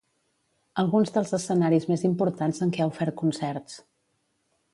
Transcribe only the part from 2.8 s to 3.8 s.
ha ofert concerts.